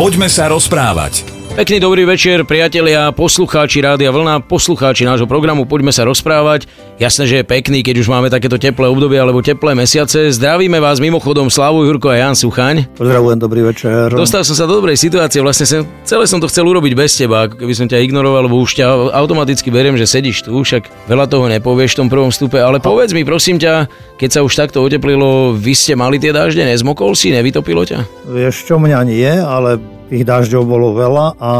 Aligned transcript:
Poďme 0.00 0.32
sa 0.32 0.48
rozprávať. 0.48 1.29
Pekný 1.50 1.82
dobrý 1.82 2.06
večer, 2.06 2.46
priatelia, 2.46 3.10
poslucháči 3.10 3.82
Rádia 3.82 4.14
Vlna, 4.14 4.38
poslucháči 4.46 5.02
nášho 5.02 5.26
programu 5.26 5.66
Poďme 5.66 5.90
sa 5.90 6.06
rozprávať. 6.06 6.70
Jasné, 7.02 7.26
že 7.26 7.34
je 7.42 7.44
pekný, 7.44 7.82
keď 7.82 8.06
už 8.06 8.06
máme 8.06 8.30
takéto 8.30 8.54
teplé 8.54 8.86
obdobie 8.86 9.18
alebo 9.18 9.42
teplé 9.42 9.74
mesiace. 9.74 10.30
Zdravíme 10.30 10.78
vás 10.78 11.02
mimochodom 11.02 11.50
Slavu 11.50 11.82
Jurko 11.82 12.14
a 12.14 12.22
Jan 12.22 12.38
Suchaň. 12.38 12.86
Pozdravujem, 12.94 13.38
dobrý 13.42 13.66
večer. 13.66 14.14
Dostal 14.14 14.46
som 14.46 14.54
sa 14.54 14.62
do 14.70 14.78
dobrej 14.78 14.94
situácie, 14.94 15.42
vlastne 15.42 15.66
som, 15.66 15.82
celé 16.06 16.30
som 16.30 16.38
to 16.38 16.46
chcel 16.46 16.70
urobiť 16.70 16.94
bez 16.94 17.18
teba, 17.18 17.50
keby 17.50 17.74
som 17.74 17.90
ťa 17.90 17.98
ignoroval, 17.98 18.46
lebo 18.46 18.62
už 18.62 18.78
ťa 18.78 19.10
automaticky 19.10 19.74
beriem, 19.74 19.98
že 19.98 20.06
sedíš 20.06 20.46
tu, 20.46 20.54
však 20.54 21.10
veľa 21.10 21.26
toho 21.26 21.50
nepovieš 21.50 21.98
v 21.98 22.06
tom 22.06 22.08
prvom 22.08 22.30
stupe, 22.30 22.62
ale 22.62 22.78
povedz 22.78 23.10
mi 23.10 23.26
prosím 23.26 23.58
ťa, 23.58 23.90
keď 24.22 24.30
sa 24.38 24.40
už 24.46 24.54
takto 24.54 24.86
oteplilo, 24.86 25.58
vy 25.58 25.74
ste 25.74 25.98
mali 25.98 26.22
tie 26.22 26.30
dážde, 26.30 26.62
nezmokol 26.62 27.18
si, 27.18 27.34
nevytopilo 27.34 27.82
ťa? 27.82 28.06
Vieš 28.30 28.70
čo, 28.70 28.78
mňa 28.78 29.00
nie, 29.02 29.32
ale 29.34 29.99
tých 30.10 30.26
dážďov 30.26 30.62
bolo 30.66 30.88
veľa 30.98 31.26
a 31.38 31.52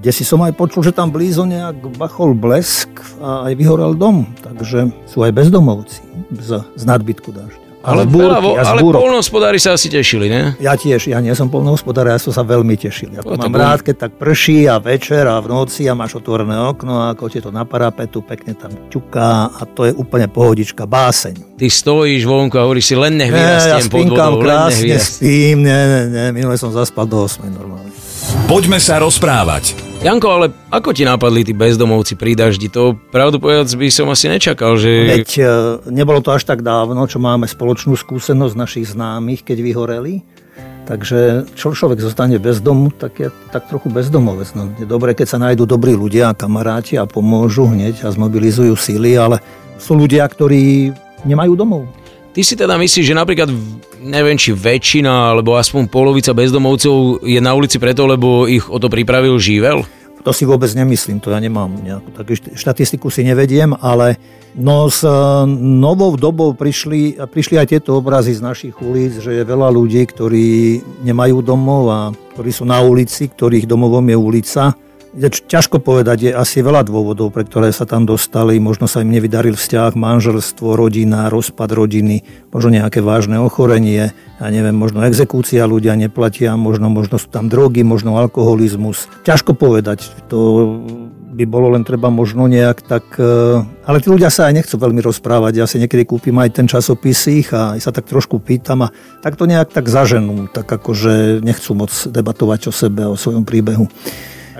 kde 0.00 0.10
si 0.14 0.22
som 0.22 0.40
aj 0.46 0.54
počul, 0.54 0.86
že 0.86 0.94
tam 0.94 1.10
blízo 1.10 1.42
nejak 1.42 1.98
bachol 1.98 2.38
blesk 2.38 2.88
a 3.18 3.50
aj 3.50 3.52
vyhorel 3.58 3.98
dom, 3.98 4.30
takže 4.40 4.94
sú 5.10 5.26
aj 5.26 5.34
bezdomovci 5.34 6.00
z, 6.38 6.62
z 6.62 6.82
nadbytku 6.86 7.34
dážďa. 7.80 7.88
Ale, 7.90 8.02
z 8.04 8.12
búrky, 8.12 8.28
veľa, 8.28 8.60
a 8.60 8.64
ale 8.68 8.80
polnohospodári 8.84 9.58
sa 9.58 9.72
asi 9.72 9.88
tešili, 9.88 10.28
ne? 10.28 10.52
Ja 10.60 10.76
tiež, 10.76 11.08
ja 11.08 11.16
nie 11.18 11.32
som 11.32 11.48
polnohospodár, 11.48 12.04
ja 12.06 12.20
som 12.20 12.30
sa 12.30 12.44
veľmi 12.44 12.76
tešil. 12.76 13.16
Ja 13.16 13.24
to 13.24 13.32
mám 13.34 13.48
bol- 13.48 13.56
rád, 13.56 13.80
keď 13.80 13.96
tak 13.96 14.12
prší 14.20 14.68
a 14.68 14.76
večer 14.76 15.24
a 15.24 15.40
v 15.40 15.48
noci 15.48 15.88
a 15.88 15.96
máš 15.96 16.20
otvorené 16.20 16.60
okno 16.60 17.00
a 17.00 17.16
ako 17.16 17.32
to 17.32 17.48
na 17.48 17.64
parapetu 17.64 18.20
pekne 18.20 18.52
tam 18.52 18.68
ťuká 18.92 19.56
a 19.56 19.62
to 19.64 19.88
je 19.88 19.92
úplne 19.96 20.28
pohodička, 20.28 20.84
báseň. 20.84 21.56
Ty 21.56 21.66
stojíš 21.66 22.28
vonku 22.28 22.60
a 22.60 22.68
hovoríš 22.68 22.92
si, 22.92 22.94
len 23.00 23.16
nech 23.16 23.32
Nie, 23.32 23.40
ja 23.40 23.80
vyrastiem 23.80 23.88
pod 23.88 24.00
len 24.00 24.12
nech 24.12 24.40
krásne, 24.44 24.84
vyrastiem. 24.84 25.16
spím, 25.16 25.58
nie, 25.64 25.80
nie, 25.80 26.02
nie, 26.12 26.26
minule 26.36 26.56
som 26.60 26.68
zaspal 26.68 27.08
do 27.08 27.24
8 27.24 27.48
normálne. 27.48 27.88
Poďme 28.50 28.82
sa 28.82 28.98
rozprávať. 28.98 29.78
Janko, 30.02 30.26
ale 30.26 30.50
ako 30.74 30.90
ti 30.90 31.06
napadli 31.06 31.46
tí 31.46 31.54
bezdomovci 31.54 32.18
pri 32.18 32.34
daždi? 32.34 32.66
To 32.74 32.98
pravdu 32.98 33.38
povedať 33.38 33.78
by 33.78 33.86
som 33.94 34.10
asi 34.10 34.26
nečakal, 34.26 34.74
že... 34.74 35.06
Veď 35.06 35.30
e, 35.38 35.42
nebolo 35.94 36.18
to 36.18 36.34
až 36.34 36.42
tak 36.50 36.66
dávno, 36.66 36.98
čo 37.06 37.22
máme 37.22 37.46
spoločnú 37.46 37.94
skúsenosť 37.94 38.58
našich 38.58 38.90
známych, 38.90 39.46
keď 39.46 39.54
vyhoreli. 39.62 40.26
Takže 40.82 41.46
čo 41.54 41.78
človek 41.78 42.02
zostane 42.02 42.42
bez 42.42 42.58
domu, 42.58 42.90
tak 42.90 43.22
je 43.22 43.30
tak 43.54 43.70
trochu 43.70 43.86
bezdomovec. 43.86 44.50
No, 44.58 44.74
je 44.74 44.82
dobre, 44.82 45.14
keď 45.14 45.26
sa 45.30 45.38
nájdú 45.38 45.62
dobrí 45.62 45.94
ľudia 45.94 46.34
a 46.34 46.34
kamaráti 46.34 46.98
a 46.98 47.06
pomôžu 47.06 47.70
hneď 47.70 48.02
a 48.02 48.10
zmobilizujú 48.10 48.74
síly, 48.74 49.14
ale 49.14 49.38
sú 49.78 49.94
ľudia, 49.94 50.26
ktorí 50.26 50.90
nemajú 51.22 51.54
domov. 51.54 51.86
Ty 52.30 52.40
si 52.46 52.54
teda 52.54 52.78
myslíš, 52.78 53.10
že 53.10 53.14
napríklad, 53.18 53.50
neviem, 53.98 54.38
či 54.38 54.54
väčšina, 54.54 55.34
alebo 55.34 55.58
aspoň 55.58 55.90
polovica 55.90 56.30
bezdomovcov 56.30 57.26
je 57.26 57.42
na 57.42 57.50
ulici 57.58 57.82
preto, 57.82 58.06
lebo 58.06 58.46
ich 58.46 58.62
o 58.70 58.78
to 58.78 58.86
pripravil 58.86 59.34
živel? 59.42 59.82
To 60.22 60.30
si 60.30 60.46
vôbec 60.46 60.70
nemyslím, 60.70 61.18
to 61.18 61.32
ja 61.32 61.40
nemám 61.40 61.80
nejakú 61.80 62.12
takú 62.14 62.36
št- 62.36 62.54
štatistiku 62.54 63.08
si 63.10 63.24
nevediem, 63.26 63.72
ale 63.72 64.20
no 64.52 64.86
s 64.86 65.00
e, 65.00 65.10
novou 65.58 66.14
dobou 66.14 66.52
prišli, 66.52 67.18
prišli 67.18 67.56
aj 67.56 67.66
tieto 67.72 67.98
obrazy 67.98 68.36
z 68.36 68.44
našich 68.44 68.76
ulic, 68.78 69.16
že 69.16 69.40
je 69.40 69.42
veľa 69.42 69.72
ľudí, 69.72 70.04
ktorí 70.04 70.46
nemajú 71.02 71.40
domov 71.40 71.82
a 71.88 71.98
ktorí 72.36 72.52
sú 72.52 72.68
na 72.68 72.78
ulici, 72.84 73.32
ktorých 73.32 73.64
domovom 73.64 74.04
je 74.06 74.16
ulica. 74.20 74.76
Je 75.10 75.26
ťažko 75.26 75.82
povedať, 75.82 76.30
je 76.30 76.30
asi 76.30 76.62
veľa 76.62 76.86
dôvodov, 76.86 77.34
pre 77.34 77.42
ktoré 77.42 77.74
sa 77.74 77.82
tam 77.82 78.06
dostali. 78.06 78.62
Možno 78.62 78.86
sa 78.86 79.02
im 79.02 79.10
nevydaril 79.10 79.58
vzťah, 79.58 79.98
manželstvo, 79.98 80.78
rodina, 80.78 81.26
rozpad 81.26 81.66
rodiny, 81.74 82.22
možno 82.54 82.78
nejaké 82.78 83.02
vážne 83.02 83.42
ochorenie, 83.42 84.14
ja 84.14 84.46
neviem, 84.54 84.78
možno 84.78 85.02
exekúcia 85.02 85.66
ľudia 85.66 85.98
neplatia, 85.98 86.54
možno, 86.54 86.94
možno 86.94 87.18
sú 87.18 87.26
tam 87.26 87.50
drogy, 87.50 87.82
možno 87.82 88.14
alkoholizmus. 88.22 89.10
Ťažko 89.26 89.58
povedať, 89.58 90.06
to 90.30 90.38
by 91.30 91.42
bolo 91.42 91.74
len 91.74 91.82
treba 91.82 92.06
možno 92.06 92.46
nejak 92.46 92.78
tak... 92.86 93.02
e, 93.18 93.66
Ale 93.86 93.98
tí 93.98 94.14
ľudia 94.14 94.30
sa 94.30 94.46
aj 94.46 94.62
nechcú 94.62 94.78
veľmi 94.78 95.02
rozprávať. 95.02 95.52
Ja 95.58 95.66
si 95.66 95.82
niekedy 95.82 96.06
kúpim 96.06 96.38
aj 96.38 96.54
ten 96.54 96.66
časopis 96.70 97.26
ich 97.26 97.50
a 97.50 97.74
sa 97.82 97.90
tak 97.90 98.06
trošku 98.06 98.38
pýtam 98.38 98.86
a 98.86 98.92
tak 99.26 99.34
to 99.34 99.48
nejak 99.48 99.74
tak 99.74 99.90
zaženú, 99.90 100.46
tak 100.52 100.70
akože 100.70 101.42
nechcú 101.42 101.74
moc 101.74 101.90
debatovať 101.90 102.70
o 102.70 102.72
sebe, 102.74 103.02
o 103.10 103.18
svojom 103.18 103.42
príbehu. 103.42 103.90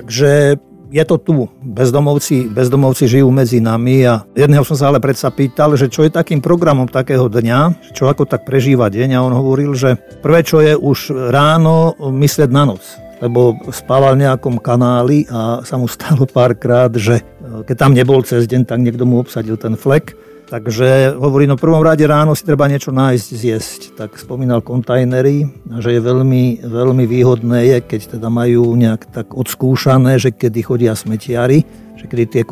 Takže 0.01 0.57
je 0.91 1.05
to 1.07 1.17
tu. 1.23 1.47
Bezdomovci, 1.63 2.51
bezdomovci 2.51 3.07
žijú 3.07 3.31
medzi 3.31 3.63
nami 3.63 4.03
a 4.03 4.27
jedného 4.35 4.67
som 4.67 4.75
sa 4.75 4.91
ale 4.91 4.99
predsa 4.99 5.31
pýtal, 5.31 5.79
že 5.79 5.87
čo 5.87 6.03
je 6.03 6.11
takým 6.11 6.43
programom 6.43 6.91
takého 6.91 7.31
dňa, 7.31 7.93
čo 7.95 8.11
ako 8.11 8.27
tak 8.27 8.43
prežíva 8.43 8.91
deň 8.91 9.15
a 9.15 9.23
on 9.23 9.37
hovoril, 9.37 9.79
že 9.79 10.01
prvé 10.25 10.43
čo 10.43 10.59
je 10.59 10.75
už 10.75 11.31
ráno 11.31 11.95
myslieť 12.01 12.51
na 12.51 12.67
noc 12.67 12.83
lebo 13.21 13.53
spával 13.69 14.17
v 14.17 14.25
nejakom 14.25 14.57
kanáli 14.57 15.29
a 15.29 15.61
sa 15.61 15.77
mu 15.77 15.85
stalo 15.85 16.25
párkrát, 16.25 16.89
že 16.89 17.21
keď 17.69 17.77
tam 17.77 17.93
nebol 17.93 18.25
cez 18.25 18.49
deň, 18.49 18.65
tak 18.65 18.81
niekto 18.81 19.05
mu 19.05 19.21
obsadil 19.21 19.61
ten 19.61 19.77
flek. 19.77 20.17
Takže 20.51 21.15
hovorí, 21.15 21.47
no 21.47 21.55
v 21.55 21.63
prvom 21.63 21.79
rade 21.79 22.03
ráno 22.03 22.35
si 22.35 22.43
treba 22.43 22.67
niečo 22.67 22.91
nájsť, 22.91 23.29
zjesť. 23.39 23.81
Tak 23.95 24.19
spomínal 24.19 24.59
kontajnery, 24.67 25.47
že 25.79 25.95
je 25.95 26.01
veľmi, 26.03 26.67
veľmi 26.67 27.05
výhodné 27.07 27.71
je, 27.71 27.79
keď 27.79 28.19
teda 28.19 28.27
majú 28.35 28.75
nejak 28.75 29.15
tak 29.15 29.31
odskúšané, 29.31 30.19
že 30.19 30.35
kedy 30.35 30.67
chodia 30.67 30.99
smetiari, 30.99 31.63
že 31.95 32.05
kedy 32.11 32.25
tie 32.27 32.43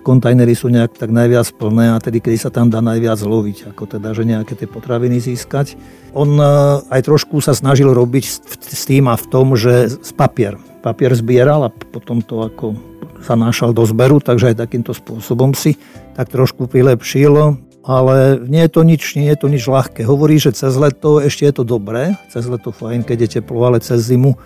kontajnery 0.00 0.56
sú 0.56 0.72
nejak 0.72 0.96
tak 0.96 1.12
najviac 1.12 1.44
plné 1.60 1.92
a 1.92 2.00
tedy 2.00 2.24
kedy 2.24 2.40
sa 2.40 2.48
tam 2.48 2.72
dá 2.72 2.80
najviac 2.80 3.20
loviť, 3.20 3.76
ako 3.76 4.00
teda, 4.00 4.16
že 4.16 4.24
nejaké 4.24 4.56
tie 4.56 4.64
potraviny 4.64 5.20
získať. 5.20 5.76
On 6.16 6.32
e, 6.32 6.44
aj 6.88 7.04
trošku 7.04 7.44
sa 7.44 7.52
snažil 7.52 7.92
robiť 7.92 8.24
s 8.64 8.82
tým 8.88 9.12
a 9.12 9.14
v 9.20 9.28
tom, 9.28 9.60
že 9.60 9.92
z 9.92 10.10
papier. 10.16 10.56
Papier 10.82 11.14
zbieral 11.14 11.70
a 11.70 11.70
potom 11.70 12.18
to 12.20 12.42
ako 12.42 12.74
sa 13.22 13.38
nášal 13.38 13.70
do 13.70 13.86
zberu, 13.86 14.18
takže 14.18 14.52
aj 14.52 14.66
takýmto 14.66 14.90
spôsobom 14.92 15.54
si 15.54 15.78
tak 16.18 16.28
trošku 16.28 16.66
prilepšil. 16.66 17.56
Ale 17.82 18.38
nie 18.46 18.62
je 18.62 18.70
to 18.70 18.82
nič, 18.86 19.18
nie 19.18 19.26
je 19.26 19.38
to 19.42 19.50
nič 19.50 19.66
ľahké. 19.66 20.06
Hovorí, 20.06 20.38
že 20.38 20.54
cez 20.54 20.70
leto 20.78 21.18
ešte 21.18 21.50
je 21.50 21.54
to 21.54 21.64
dobré, 21.66 22.14
cez 22.30 22.46
leto 22.46 22.70
fajn, 22.70 23.02
keď 23.02 23.26
je 23.26 23.28
teplo, 23.38 23.66
ale 23.66 23.82
cez 23.82 24.06
zimu 24.06 24.38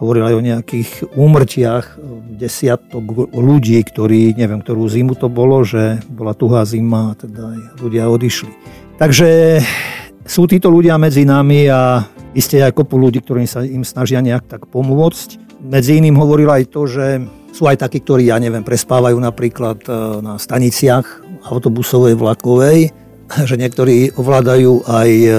hovoril 0.00 0.24
aj 0.24 0.34
o 0.38 0.46
nejakých 0.46 0.90
úmrtiach 1.12 2.00
desiatok 2.32 3.28
ľudí, 3.34 3.76
ktorí, 3.82 4.32
neviem, 4.38 4.62
ktorú 4.64 4.88
zimu 4.88 5.18
to 5.18 5.28
bolo, 5.28 5.66
že 5.66 6.00
bola 6.08 6.32
tuhá 6.32 6.64
zima 6.64 7.12
a 7.12 7.18
teda 7.18 7.52
aj 7.52 7.58
ľudia 7.82 8.08
odišli. 8.08 8.52
Takže 8.96 9.60
sú 10.24 10.48
títo 10.48 10.70
ľudia 10.72 10.96
medzi 10.96 11.28
nami 11.28 11.66
a 11.68 12.08
isté 12.32 12.62
aj 12.62 12.72
kopu 12.72 12.96
ľudí, 12.96 13.20
ktorí 13.20 13.44
sa 13.44 13.66
im 13.66 13.82
snažia 13.82 14.22
nejak 14.22 14.46
tak 14.46 14.70
pomôcť. 14.70 15.47
Medzi 15.58 15.98
iným 15.98 16.14
hovoril 16.14 16.46
aj 16.46 16.64
to, 16.70 16.86
že 16.86 17.18
sú 17.50 17.66
aj 17.66 17.82
takí, 17.82 17.98
ktorí, 17.98 18.30
ja 18.30 18.38
neviem, 18.38 18.62
prespávajú 18.62 19.18
napríklad 19.18 19.82
e, 19.82 19.90
na 20.22 20.38
staniciach 20.38 21.26
autobusovej, 21.50 22.14
vlakovej, 22.14 22.94
že 23.48 23.54
niektorí 23.58 24.14
ovládajú 24.14 24.86
aj 24.86 25.10
e, 25.10 25.30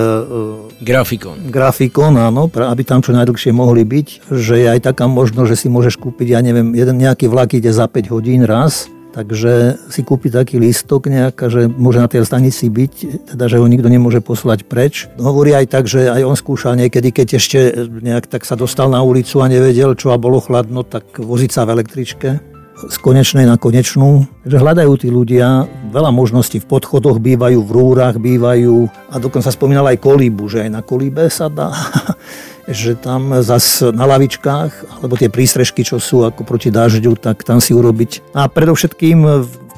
Grafikon. 0.84 1.48
grafikon, 1.48 2.20
áno, 2.20 2.52
aby 2.52 2.84
tam 2.84 3.00
čo 3.00 3.16
najdlhšie 3.16 3.56
mohli 3.56 3.88
byť, 3.88 4.32
že 4.32 4.56
je 4.60 4.68
aj 4.68 4.92
taká 4.92 5.08
možnosť, 5.08 5.50
že 5.56 5.60
si 5.60 5.68
môžeš 5.72 5.96
kúpiť, 5.96 6.36
ja 6.36 6.40
neviem, 6.44 6.76
jeden 6.76 7.00
nejaký 7.00 7.32
vlak 7.32 7.56
ide 7.56 7.72
za 7.72 7.88
5 7.88 8.12
hodín 8.12 8.44
raz, 8.44 8.92
takže 9.20 9.76
si 9.92 10.00
kúpi 10.08 10.32
taký 10.32 10.64
lístok 10.64 11.12
nejaká, 11.12 11.52
že 11.52 11.68
môže 11.68 12.00
na 12.00 12.08
tej 12.08 12.24
stanici 12.24 12.72
byť, 12.72 12.94
teda, 13.36 13.52
že 13.52 13.60
ho 13.60 13.68
nikto 13.68 13.92
nemôže 13.92 14.24
poslať 14.24 14.64
preč. 14.64 15.12
Hovorí 15.20 15.52
aj 15.52 15.66
tak, 15.68 15.92
že 15.92 16.08
aj 16.08 16.24
on 16.24 16.40
skúšal 16.40 16.80
niekedy, 16.80 17.12
keď 17.12 17.28
ešte 17.36 17.60
nejak 18.00 18.32
tak 18.32 18.48
sa 18.48 18.56
dostal 18.56 18.88
na 18.88 19.04
ulicu 19.04 19.44
a 19.44 19.52
nevedel, 19.52 19.92
čo 20.00 20.16
a 20.16 20.18
bolo 20.22 20.40
chladno, 20.40 20.88
tak 20.88 21.20
voziť 21.20 21.52
sa 21.52 21.68
v 21.68 21.76
električke 21.76 22.40
z 22.80 22.96
konečnej 23.04 23.44
na 23.44 23.60
konečnú. 23.60 24.24
Takže 24.48 24.56
hľadajú 24.56 24.94
tí 24.96 25.12
ľudia 25.12 25.68
veľa 25.92 26.16
možností. 26.16 26.64
V 26.64 26.80
podchodoch 26.80 27.20
bývajú, 27.20 27.60
v 27.60 27.72
rúrach 27.76 28.16
bývajú 28.16 28.88
a 29.12 29.20
dokonca 29.20 29.52
spomínal 29.52 29.84
aj 29.92 30.00
kolíbu, 30.00 30.48
že 30.48 30.64
aj 30.64 30.72
na 30.72 30.80
kolíbe 30.80 31.28
sa 31.28 31.52
dá. 31.52 31.76
že 32.70 32.94
tam 32.94 33.42
zas 33.42 33.82
na 33.82 34.06
lavičkách, 34.06 35.02
alebo 35.02 35.18
tie 35.18 35.34
prístrežky, 35.34 35.82
čo 35.82 35.98
sú 35.98 36.22
ako 36.22 36.46
proti 36.46 36.70
dažďu, 36.70 37.18
tak 37.18 37.42
tam 37.42 37.58
si 37.58 37.74
urobiť. 37.74 38.34
A 38.38 38.46
predovšetkým, 38.46 39.26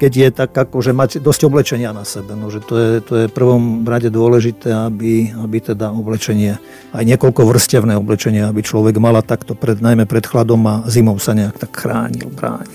keď 0.02 0.12
je 0.18 0.30
tak 0.34 0.52
ako, 0.52 0.82
že 0.82 0.98
mať 0.98 1.22
dosť 1.22 1.46
oblečenia 1.46 1.94
na 1.94 2.02
sebe, 2.02 2.34
no, 2.34 2.50
že 2.50 2.58
to 2.58 2.74
je, 2.74 2.90
to 3.06 3.14
je 3.22 3.26
v 3.30 3.34
prvom 3.38 3.86
rade 3.86 4.10
dôležité, 4.10 4.74
aby, 4.74 5.30
aby 5.30 5.58
teda 5.62 5.94
oblečenie, 5.94 6.58
aj 6.90 7.04
niekoľko 7.06 7.46
vrstevné 7.46 7.94
oblečenie, 8.02 8.42
aby 8.42 8.66
človek 8.66 8.98
mala 8.98 9.22
takto 9.22 9.54
pred, 9.54 9.78
najmä 9.78 10.10
pred 10.10 10.26
chladom 10.26 10.58
a 10.66 10.82
zimou 10.90 11.22
sa 11.22 11.38
nejak 11.38 11.62
tak 11.62 11.72
chránil, 11.78 12.34
bránil. 12.34 12.74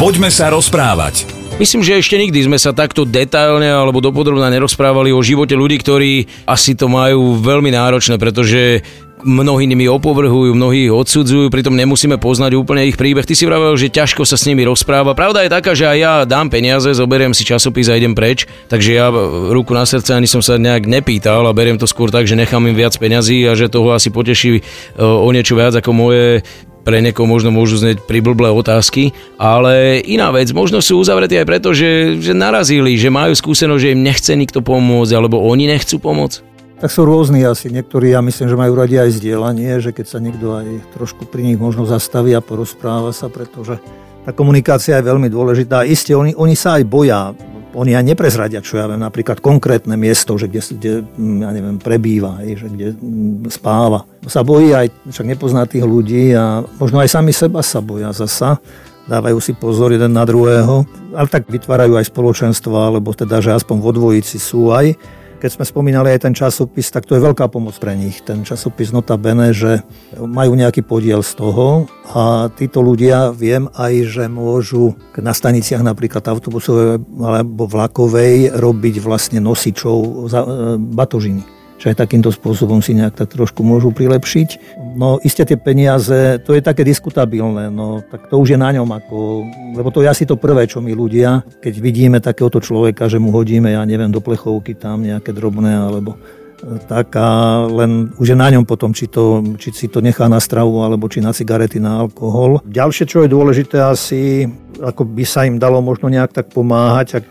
Poďme 0.00 0.32
sa 0.32 0.48
rozprávať. 0.48 1.28
Myslím, 1.60 1.84
že 1.84 2.00
ešte 2.00 2.16
nikdy 2.16 2.48
sme 2.48 2.56
sa 2.56 2.72
takto 2.72 3.04
detailne 3.04 3.68
alebo 3.68 4.00
dopodrobne 4.00 4.48
nerozprávali 4.48 5.12
o 5.12 5.20
živote 5.20 5.52
ľudí, 5.52 5.76
ktorí 5.84 6.24
asi 6.48 6.72
to 6.72 6.88
majú 6.88 7.36
veľmi 7.36 7.68
náročné, 7.68 8.16
pretože 8.16 8.80
mnohí 9.22 9.64
nimi 9.66 9.86
opovrhujú, 9.86 10.54
mnohí 10.54 10.90
ich 10.90 10.94
odsudzujú, 10.94 11.48
pritom 11.48 11.74
nemusíme 11.74 12.18
poznať 12.18 12.58
úplne 12.58 12.86
ich 12.86 12.98
príbeh. 12.98 13.24
Ty 13.24 13.34
si 13.34 13.46
vravel, 13.46 13.74
že 13.78 13.90
ťažko 13.90 14.26
sa 14.26 14.36
s 14.36 14.46
nimi 14.46 14.66
rozpráva. 14.66 15.16
Pravda 15.16 15.46
je 15.46 15.54
taká, 15.54 15.72
že 15.72 15.88
aj 15.88 15.98
ja 15.98 16.12
dám 16.26 16.50
peniaze, 16.50 16.90
zoberiem 16.92 17.32
si 17.32 17.46
časopis 17.46 17.88
a 17.88 17.98
idem 17.98 18.12
preč, 18.12 18.44
takže 18.68 18.90
ja 18.92 19.08
ruku 19.50 19.72
na 19.72 19.86
srdce 19.86 20.14
ani 20.14 20.26
som 20.26 20.44
sa 20.44 20.58
nejak 20.58 20.86
nepýtal 20.86 21.46
a 21.46 21.56
beriem 21.56 21.78
to 21.78 21.88
skôr 21.88 22.10
tak, 22.10 22.26
že 22.26 22.38
nechám 22.38 22.62
im 22.66 22.76
viac 22.76 22.94
peňazí 22.98 23.46
a 23.48 23.56
že 23.56 23.72
toho 23.72 23.94
asi 23.94 24.10
poteší 24.10 24.58
e, 24.58 24.62
o 25.00 25.28
niečo 25.30 25.54
viac 25.54 25.78
ako 25.78 25.90
moje 25.94 26.42
pre 26.82 26.98
niekoho 26.98 27.30
možno 27.30 27.54
môžu 27.54 27.78
znieť 27.78 28.02
priblblé 28.10 28.50
otázky, 28.50 29.14
ale 29.38 30.02
iná 30.02 30.34
vec, 30.34 30.50
možno 30.50 30.82
sú 30.82 30.98
uzavretí 30.98 31.38
aj 31.38 31.46
preto, 31.46 31.70
že, 31.70 32.18
že 32.18 32.34
narazili, 32.34 32.98
že 32.98 33.06
majú 33.06 33.30
skúsenosť, 33.32 33.82
že 33.82 33.92
im 33.94 34.02
nechce 34.02 34.34
nikto 34.34 34.60
pomôcť, 34.66 35.14
alebo 35.14 35.38
oni 35.46 35.70
nechcú 35.70 36.02
pomôcť. 36.02 36.51
Tak 36.82 36.90
sú 36.90 37.06
rôzni 37.06 37.46
asi. 37.46 37.70
Niektorí, 37.70 38.10
ja 38.10 38.18
myslím, 38.18 38.50
že 38.50 38.58
majú 38.58 38.74
radi 38.74 38.98
aj 38.98 39.22
zdieľanie, 39.22 39.78
že 39.78 39.94
keď 39.94 40.06
sa 40.10 40.18
niekto 40.18 40.50
aj 40.50 40.66
trošku 40.98 41.30
pri 41.30 41.46
nich 41.46 41.54
možno 41.54 41.86
zastaví 41.86 42.34
a 42.34 42.42
porozpráva 42.42 43.14
sa, 43.14 43.30
pretože 43.30 43.78
tá 44.26 44.34
komunikácia 44.34 44.98
je 44.98 45.06
veľmi 45.06 45.30
dôležitá. 45.30 45.86
Isté, 45.86 46.18
oni, 46.18 46.34
oni 46.34 46.58
sa 46.58 46.82
aj 46.82 46.84
boja 46.90 47.30
oni 47.72 47.96
aj 47.96 48.04
neprezradia, 48.04 48.60
čo 48.60 48.76
ja 48.76 48.84
viem, 48.84 49.00
napríklad 49.00 49.40
konkrétne 49.40 49.96
miesto, 49.96 50.36
že 50.36 50.44
kde, 50.44 50.60
kde 50.76 50.92
ja 51.40 51.50
neviem, 51.56 51.80
prebýva, 51.80 52.44
že 52.44 52.68
kde 52.68 52.92
mm, 52.92 53.48
spáva. 53.48 54.04
Sa 54.28 54.44
bojí 54.44 54.76
aj, 54.76 54.92
však 55.08 55.24
nepozná 55.24 55.64
ľudí 55.64 56.36
a 56.36 56.60
možno 56.76 57.00
aj 57.00 57.08
sami 57.08 57.32
seba 57.32 57.64
sa 57.64 57.80
boja 57.80 58.12
zasa 58.12 58.60
dávajú 59.02 59.42
si 59.42 59.50
pozor 59.50 59.90
jeden 59.90 60.14
na 60.14 60.22
druhého, 60.22 60.86
ale 61.10 61.26
tak 61.26 61.50
vytvárajú 61.50 61.98
aj 61.98 62.06
spoločenstvo, 62.06 62.70
alebo 62.70 63.10
teda, 63.10 63.42
že 63.42 63.50
aspoň 63.50 63.76
vo 63.82 63.90
dvojici 63.90 64.38
sú 64.38 64.70
aj 64.70 64.94
keď 65.42 65.58
sme 65.58 65.66
spomínali 65.66 66.14
aj 66.14 66.30
ten 66.30 66.34
časopis, 66.38 66.94
tak 66.94 67.02
to 67.02 67.18
je 67.18 67.26
veľká 67.26 67.50
pomoc 67.50 67.74
pre 67.82 67.98
nich. 67.98 68.22
Ten 68.22 68.46
časopis 68.46 68.94
Bene, 69.18 69.50
že 69.50 69.82
majú 70.14 70.54
nejaký 70.54 70.86
podiel 70.86 71.26
z 71.26 71.34
toho 71.34 71.90
a 72.14 72.46
títo 72.54 72.78
ľudia 72.78 73.34
viem 73.34 73.66
aj, 73.74 73.92
že 74.06 74.24
môžu 74.30 74.94
na 75.18 75.34
staniciach 75.34 75.82
napríklad 75.82 76.22
autobusovej 76.30 77.02
alebo 77.18 77.66
vlakovej 77.66 78.54
robiť 78.54 79.02
vlastne 79.02 79.42
nosičov 79.42 79.98
e, 79.98 80.38
batožiny 80.78 81.61
že 81.78 81.92
aj 81.92 82.00
takýmto 82.02 82.30
spôsobom 82.30 82.78
si 82.80 82.94
nejak 82.94 83.18
tak 83.18 83.34
trošku 83.34 83.66
môžu 83.66 83.90
prilepšiť. 83.90 84.80
No 84.96 85.18
isté 85.22 85.42
tie 85.42 85.58
peniaze, 85.58 86.38
to 86.44 86.54
je 86.54 86.62
také 86.62 86.86
diskutabilné, 86.86 87.72
no 87.72 88.04
tak 88.06 88.30
to 88.30 88.38
už 88.38 88.54
je 88.54 88.58
na 88.60 88.70
ňom 88.70 88.86
ako, 88.86 89.18
lebo 89.76 89.88
to 89.90 90.04
je 90.04 90.08
asi 90.08 90.24
to 90.28 90.38
prvé, 90.38 90.70
čo 90.70 90.78
my 90.78 90.92
ľudia, 90.94 91.42
keď 91.58 91.74
vidíme 91.80 92.18
takéhoto 92.22 92.62
človeka, 92.62 93.10
že 93.10 93.18
mu 93.18 93.34
hodíme, 93.34 93.72
ja 93.72 93.82
neviem, 93.82 94.14
do 94.14 94.22
plechovky 94.22 94.78
tam 94.78 95.02
nejaké 95.02 95.34
drobné 95.34 95.74
alebo 95.74 96.14
tak 96.86 97.18
a 97.18 97.62
len 97.66 98.14
už 98.22 98.34
je 98.34 98.36
na 98.38 98.46
ňom 98.54 98.62
potom, 98.62 98.94
či, 98.94 99.10
to, 99.10 99.42
či 99.58 99.74
si 99.74 99.86
to 99.90 99.98
nechá 99.98 100.30
na 100.30 100.38
stravu 100.38 100.86
alebo 100.86 101.10
či 101.10 101.18
na 101.18 101.34
cigarety, 101.34 101.82
na 101.82 102.06
alkohol. 102.06 102.62
Ďalšie, 102.62 103.04
čo 103.10 103.26
je 103.26 103.34
dôležité 103.34 103.82
asi, 103.82 104.46
ako 104.82 105.06
by 105.06 105.24
sa 105.24 105.46
im 105.46 105.62
dalo 105.62 105.78
možno 105.78 106.10
nejak 106.10 106.34
tak 106.34 106.50
pomáhať, 106.50 107.22
ak 107.22 107.26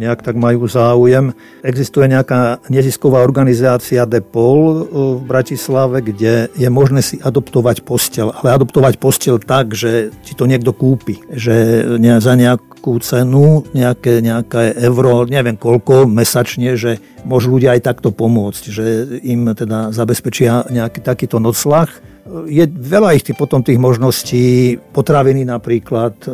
nejak 0.00 0.24
tak 0.24 0.40
majú 0.40 0.64
záujem. 0.64 1.36
Existuje 1.60 2.08
nejaká 2.08 2.64
nezisková 2.72 3.20
organizácia 3.20 4.08
DEPOL 4.08 4.58
e, 4.64 4.80
v 5.20 5.22
Bratislave, 5.28 6.00
kde 6.00 6.48
je 6.56 6.68
možné 6.72 7.04
si 7.04 7.20
adoptovať 7.20 7.84
postel, 7.84 8.32
ale 8.32 8.56
adoptovať 8.56 8.96
postel 8.96 9.36
tak, 9.36 9.76
že 9.76 10.10
ti 10.24 10.32
to 10.32 10.48
niekto 10.48 10.72
kúpi, 10.72 11.20
že 11.28 11.84
za 12.18 12.32
nejakú 12.32 12.96
cenu, 13.04 13.68
nejaké, 13.76 14.24
nejaké 14.24 14.80
euro, 14.80 15.28
neviem 15.28 15.60
koľko 15.60 16.08
mesačne, 16.08 16.78
že 16.80 16.98
môžu 17.26 17.58
ľudia 17.58 17.76
aj 17.76 17.84
takto 17.84 18.08
pomôcť, 18.14 18.62
že 18.72 18.84
im 19.26 19.50
teda 19.52 19.92
zabezpečia 19.92 20.70
nejaký 20.72 21.02
takýto 21.02 21.42
noclach. 21.42 21.90
Je 22.50 22.66
veľa 22.66 23.14
ich 23.14 23.22
tých, 23.22 23.38
potom 23.38 23.62
tých 23.62 23.78
možností, 23.78 24.74
potraviny 24.90 25.46
napríklad, 25.46 26.14
e, 26.26 26.30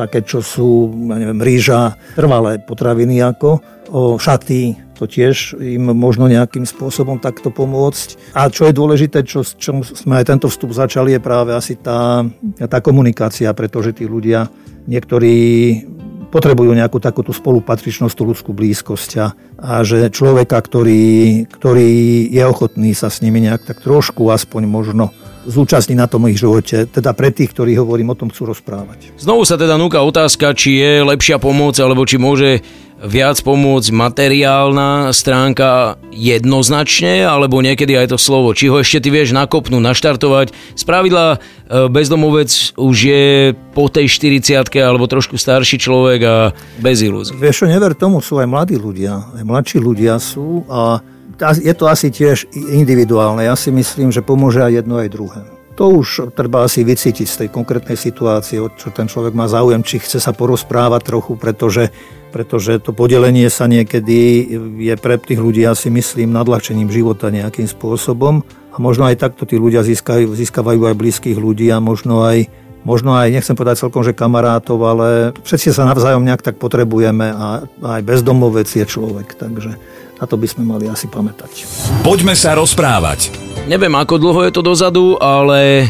také, 0.00 0.24
čo 0.24 0.40
sú, 0.40 0.88
ja 1.12 1.16
neviem, 1.20 1.44
rýža, 1.44 1.96
trvalé 2.16 2.56
potraviny 2.64 3.20
ako, 3.20 3.60
o, 3.92 4.16
šaty, 4.16 4.94
to 4.94 5.04
tiež 5.04 5.58
im 5.58 5.90
možno 5.92 6.30
nejakým 6.30 6.64
spôsobom 6.64 7.18
takto 7.18 7.50
pomôcť. 7.50 8.32
A 8.32 8.48
čo 8.48 8.70
je 8.70 8.74
dôležité, 8.74 9.26
čo, 9.26 9.42
čo 9.44 9.82
sme 9.82 10.22
aj 10.22 10.30
tento 10.30 10.46
vstup 10.48 10.72
začali, 10.72 11.18
je 11.18 11.20
práve 11.20 11.52
asi 11.52 11.76
tá, 11.76 12.24
tá 12.56 12.78
komunikácia, 12.78 13.50
pretože 13.52 13.92
tí 13.92 14.06
ľudia, 14.06 14.48
niektorí 14.86 15.36
potrebujú 16.34 16.74
nejakú 16.74 16.98
takúto 16.98 17.30
spolupatričnosť, 17.30 18.14
tú 18.18 18.26
ľudskú 18.26 18.50
blízkosť 18.50 19.10
a, 19.22 19.26
a 19.54 19.86
že 19.86 20.10
človeka, 20.10 20.58
ktorý, 20.58 21.46
ktorý 21.46 22.26
je 22.26 22.42
ochotný 22.42 22.90
sa 22.90 23.06
s 23.06 23.22
nimi 23.22 23.38
nejak 23.38 23.62
tak 23.62 23.78
trošku 23.78 24.26
aspoň 24.34 24.66
možno 24.66 25.14
zúčastniť 25.44 25.96
na 25.96 26.08
tom 26.08 26.24
ich 26.28 26.40
živote, 26.40 26.88
teda 26.88 27.12
pre 27.12 27.30
tých, 27.30 27.52
ktorí 27.52 27.76
hovorím 27.76 28.12
o 28.12 28.18
tom 28.18 28.28
chcú 28.32 28.52
rozprávať. 28.52 29.14
Znovu 29.20 29.44
sa 29.44 29.60
teda 29.60 29.76
núka 29.76 30.00
otázka, 30.00 30.56
či 30.56 30.80
je 30.80 30.92
lepšia 31.04 31.36
pomoc, 31.38 31.76
alebo 31.78 32.04
či 32.08 32.16
môže 32.16 32.64
viac 33.04 33.36
pomôcť 33.44 33.92
materiálna 33.92 35.12
stránka 35.12 36.00
jednoznačne, 36.08 37.28
alebo 37.28 37.60
niekedy 37.60 38.00
aj 38.00 38.16
to 38.16 38.18
slovo. 38.18 38.56
Či 38.56 38.72
ho 38.72 38.80
ešte 38.80 39.04
ty 39.04 39.08
vieš 39.12 39.36
nakopnúť, 39.36 39.82
naštartovať. 39.84 40.56
Spravidla 40.72 41.36
e, 41.36 41.38
bezdomovec 41.92 42.50
už 42.80 42.96
je 42.96 43.52
po 43.76 43.92
tej 43.92 44.08
40 44.08 44.80
alebo 44.80 45.04
trošku 45.04 45.36
starší 45.36 45.76
človek 45.76 46.20
a 46.24 46.36
bez 46.80 47.04
ilúzií. 47.04 47.36
Vieš 47.36 47.68
never 47.68 47.92
tomu, 47.92 48.24
sú 48.24 48.40
aj 48.40 48.48
mladí 48.48 48.80
ľudia. 48.80 49.20
Aj 49.36 49.44
mladší 49.44 49.82
ľudia 49.84 50.16
sú 50.16 50.64
a 50.70 51.04
je 51.40 51.74
to 51.74 51.84
asi 51.90 52.08
tiež 52.14 52.50
individuálne. 52.54 53.42
Ja 53.42 53.58
si 53.58 53.74
myslím, 53.74 54.14
že 54.14 54.22
pomôže 54.22 54.62
aj 54.62 54.84
jedno, 54.84 55.02
aj 55.02 55.10
druhé. 55.10 55.40
To 55.74 55.90
už 55.90 56.30
treba 56.38 56.62
asi 56.62 56.86
vycítiť 56.86 57.26
z 57.26 57.38
tej 57.44 57.48
konkrétnej 57.50 57.98
situácie, 57.98 58.62
čo 58.78 58.94
ten 58.94 59.10
človek 59.10 59.34
má 59.34 59.50
záujem, 59.50 59.82
či 59.82 59.98
chce 59.98 60.22
sa 60.22 60.30
porozprávať 60.30 61.02
trochu, 61.02 61.34
pretože 61.34 61.90
pretože 62.34 62.82
to 62.82 62.90
podelenie 62.90 63.46
sa 63.46 63.70
niekedy 63.70 64.42
je 64.82 64.94
pre 64.98 65.14
tých 65.22 65.38
ľudí, 65.38 65.62
ja 65.62 65.78
si 65.78 65.86
myslím, 65.86 66.34
nadľahčením 66.34 66.90
života 66.90 67.30
nejakým 67.30 67.70
spôsobom. 67.70 68.42
A 68.74 68.82
možno 68.82 69.06
aj 69.06 69.22
takto 69.22 69.46
tí 69.46 69.54
ľudia 69.54 69.86
získajú, 69.86 70.34
získavajú 70.34 70.82
aj 70.82 70.98
blízkych 70.98 71.38
ľudí 71.38 71.70
a 71.70 71.78
možno 71.78 72.26
aj, 72.26 72.50
možno 72.82 73.14
aj, 73.14 73.30
nechcem 73.30 73.54
povedať 73.54 73.86
celkom, 73.86 74.02
že 74.02 74.18
kamarátov, 74.18 74.82
ale 74.82 75.30
všetci 75.46 75.70
sa 75.70 75.86
navzájom 75.86 76.26
nejak 76.26 76.42
tak 76.42 76.58
potrebujeme 76.58 77.30
a 77.30 77.70
aj 77.70 78.02
bezdomovec 78.02 78.66
je 78.66 78.82
človek, 78.82 79.38
takže 79.38 79.78
na 80.24 80.26
to 80.26 80.40
by 80.40 80.48
sme 80.48 80.64
mali 80.64 80.88
asi 80.88 81.04
pamätať. 81.04 81.68
Poďme 82.00 82.32
sa 82.32 82.56
rozprávať. 82.56 83.28
Neviem, 83.68 83.92
ako 83.92 84.16
dlho 84.16 84.40
je 84.48 84.52
to 84.52 84.62
dozadu, 84.64 85.16
ale 85.20 85.84
e, 85.84 85.86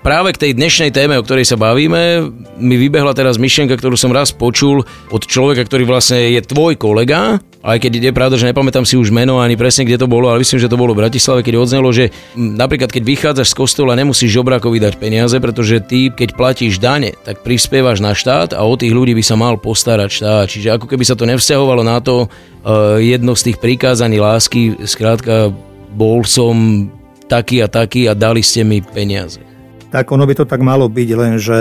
práve 0.00 0.32
k 0.32 0.40
tej 0.48 0.52
dnešnej 0.56 0.92
téme, 0.92 1.20
o 1.20 1.24
ktorej 1.24 1.44
sa 1.44 1.60
bavíme, 1.60 2.32
mi 2.56 2.76
vybehla 2.80 3.16
teraz 3.16 3.36
myšlienka, 3.36 3.76
ktorú 3.76 3.96
som 3.96 4.12
raz 4.12 4.32
počul 4.32 4.84
od 5.08 5.22
človeka, 5.24 5.64
ktorý 5.68 5.84
vlastne 5.88 6.32
je 6.32 6.40
tvoj 6.44 6.76
kolega, 6.80 7.40
aj 7.64 7.80
keď 7.80 8.12
je 8.12 8.12
pravda, 8.12 8.36
že 8.36 8.52
nepamätám 8.52 8.84
si 8.84 9.00
už 9.00 9.08
meno 9.08 9.40
ani 9.40 9.56
presne, 9.56 9.88
kde 9.88 10.04
to 10.04 10.04
bolo, 10.04 10.28
ale 10.28 10.44
myslím, 10.44 10.60
že 10.60 10.68
to 10.68 10.76
bolo 10.76 10.92
v 10.92 11.00
Bratislave, 11.00 11.40
keď 11.40 11.54
odznelo, 11.56 11.88
že 11.96 12.12
napríklad 12.36 12.92
keď 12.92 13.02
vychádzaš 13.08 13.56
z 13.56 13.58
kostola, 13.58 13.96
nemusíš 13.96 14.36
žobrákovi 14.36 14.84
dať 14.84 15.00
peniaze, 15.00 15.32
pretože 15.40 15.80
ty, 15.80 16.12
keď 16.12 16.36
platíš 16.36 16.76
dane, 16.76 17.16
tak 17.24 17.40
prispievaš 17.40 18.04
na 18.04 18.12
štát 18.12 18.52
a 18.52 18.60
o 18.68 18.76
tých 18.76 18.92
ľudí 18.92 19.16
by 19.16 19.24
sa 19.24 19.40
mal 19.40 19.56
postarať 19.56 20.10
štát. 20.12 20.46
Čiže 20.52 20.76
ako 20.76 20.86
keby 20.92 21.04
sa 21.08 21.16
to 21.16 21.24
nevzťahovalo 21.24 21.80
na 21.80 22.04
to, 22.04 22.28
uh, 22.28 23.00
jedno 23.00 23.32
z 23.32 23.48
tých 23.48 23.58
prikázaní 23.64 24.20
lásky, 24.20 24.84
skrátka, 24.84 25.48
bol 25.96 26.20
som 26.28 26.84
taký 27.32 27.64
a 27.64 27.68
taký 27.72 28.04
a 28.04 28.12
dali 28.12 28.44
ste 28.44 28.60
mi 28.60 28.84
peniaze. 28.84 29.40
Tak 29.88 30.12
ono 30.12 30.28
by 30.28 30.34
to 30.36 30.44
tak 30.44 30.60
malo 30.60 30.84
byť, 30.92 31.08
lenže 31.16 31.58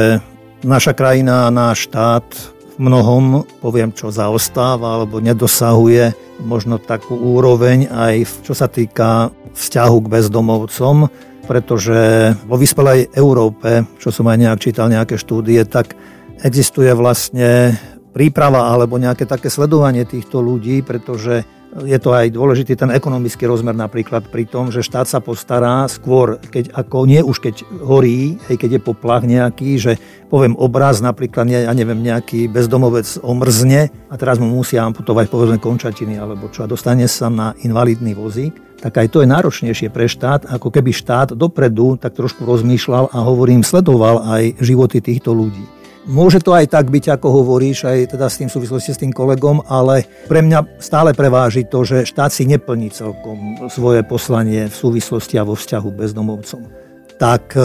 naša 0.67 0.91
krajina 0.91 1.47
náš 1.47 1.87
štát 1.87 2.52
mnohom, 2.77 3.45
poviem, 3.61 3.93
čo 3.93 4.09
zaostáva 4.09 5.01
alebo 5.01 5.21
nedosahuje 5.21 6.13
možno 6.43 6.81
takú 6.81 7.13
úroveň 7.13 7.87
aj 7.87 8.45
čo 8.45 8.53
sa 8.57 8.65
týka 8.65 9.29
vzťahu 9.53 9.97
k 10.03 10.11
bezdomovcom, 10.11 10.97
pretože 11.45 12.31
vo 12.47 12.55
vyspelej 12.57 13.13
Európe, 13.13 13.85
čo 13.99 14.09
som 14.09 14.25
aj 14.31 14.37
nejak 14.39 14.59
čítal 14.63 14.87
nejaké 14.89 15.19
štúdie, 15.19 15.61
tak 15.67 15.93
existuje 16.41 16.89
vlastne 16.95 17.77
príprava 18.13 18.69
alebo 18.69 19.01
nejaké 19.01 19.25
také 19.25 19.49
sledovanie 19.49 20.05
týchto 20.05 20.41
ľudí, 20.41 20.85
pretože 20.85 21.45
je 21.81 21.97
to 21.97 22.13
aj 22.13 22.29
dôležitý 22.29 22.77
ten 22.77 22.93
ekonomický 22.93 23.49
rozmer 23.49 23.73
napríklad 23.73 24.29
pri 24.29 24.45
tom, 24.45 24.69
že 24.69 24.85
štát 24.85 25.09
sa 25.09 25.17
postará 25.17 25.89
skôr, 25.89 26.37
keď, 26.37 26.69
ako 26.77 27.09
nie 27.09 27.25
už 27.25 27.41
keď 27.41 27.65
horí, 27.81 28.37
aj 28.45 28.61
keď 28.61 28.69
je 28.77 28.85
poplach 28.85 29.25
nejaký, 29.25 29.81
že 29.81 29.97
poviem 30.29 30.53
obraz, 30.53 31.01
napríklad, 31.01 31.49
ja 31.49 31.73
neviem, 31.73 31.97
nejaký 32.05 32.45
bezdomovec 32.45 33.17
omrzne 33.25 33.89
a 34.09 34.13
teraz 34.13 34.37
mu 34.37 34.45
musia 34.45 34.85
amputovať 34.85 35.25
povedzme 35.33 35.57
končatiny 35.57 36.21
alebo 36.21 36.53
čo 36.53 36.65
a 36.65 36.69
dostane 36.69 37.09
sa 37.09 37.33
na 37.33 37.57
invalidný 37.65 38.13
vozík, 38.13 38.53
tak 38.77 38.99
aj 38.99 39.07
to 39.09 39.25
je 39.25 39.31
náročnejšie 39.31 39.89
pre 39.89 40.05
štát, 40.05 40.45
ako 40.45 40.69
keby 40.69 40.93
štát 40.93 41.33
dopredu 41.33 41.97
tak 41.97 42.13
trošku 42.13 42.45
rozmýšľal 42.45 43.09
a 43.09 43.17
hovorím, 43.25 43.65
sledoval 43.65 44.21
aj 44.29 44.61
životy 44.61 45.01
týchto 45.01 45.33
ľudí. 45.33 45.82
Môže 46.03 46.43
to 46.43 46.51
aj 46.51 46.67
tak 46.67 46.91
byť, 46.91 47.15
ako 47.15 47.27
hovoríš, 47.43 47.87
aj 47.87 48.19
teda 48.19 48.27
s 48.27 48.35
tým 48.35 48.51
súvislosti 48.51 48.91
s 48.91 48.99
tým 48.99 49.15
kolegom, 49.15 49.63
ale 49.71 50.03
pre 50.27 50.43
mňa 50.43 50.83
stále 50.83 51.15
preváži 51.15 51.63
to, 51.63 51.87
že 51.87 52.03
štát 52.03 52.27
si 52.27 52.43
neplní 52.43 52.91
celkom 52.91 53.71
svoje 53.71 54.03
poslanie 54.03 54.67
v 54.67 54.75
súvislosti 54.75 55.39
a 55.39 55.47
vo 55.47 55.55
vzťahu 55.55 55.89
bezdomovcom. 55.95 56.83
Tak 57.15 57.55
e, 57.55 57.61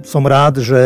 som 0.00 0.24
rád, 0.24 0.64
že 0.64 0.80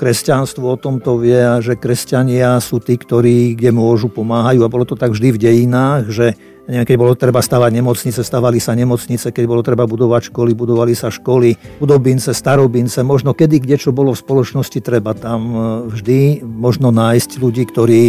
kresťanstvo 0.00 0.64
o 0.64 0.80
tomto 0.80 1.20
vie 1.20 1.36
a 1.36 1.60
že 1.60 1.76
kresťania 1.76 2.56
sú 2.56 2.80
tí, 2.80 2.96
ktorí 2.96 3.52
kde 3.52 3.74
môžu 3.74 4.08
pomáhajú 4.08 4.64
a 4.64 4.72
bolo 4.72 4.88
to 4.88 4.96
tak 4.96 5.12
vždy 5.12 5.28
v 5.36 5.42
dejinách, 5.44 6.08
že 6.08 6.32
neviem, 6.68 6.86
keď 6.88 6.96
bolo 6.96 7.12
treba 7.12 7.44
stavať 7.44 7.70
nemocnice, 7.70 8.20
stavali 8.24 8.58
sa 8.60 8.72
nemocnice, 8.72 9.30
keď 9.30 9.44
bolo 9.44 9.60
treba 9.60 9.84
budovať 9.84 10.32
školy, 10.32 10.56
budovali 10.56 10.96
sa 10.96 11.12
školy, 11.12 11.56
budobince, 11.80 12.32
starobince, 12.32 13.04
možno 13.04 13.36
kedy, 13.36 13.60
kde 13.60 13.76
čo 13.76 13.90
bolo 13.92 14.16
v 14.16 14.22
spoločnosti 14.22 14.78
treba. 14.80 15.12
Tam 15.12 15.40
e, 15.44 15.58
vždy 15.92 16.44
možno 16.44 16.88
nájsť 16.88 17.30
ľudí, 17.40 17.64
ktorí 17.68 18.02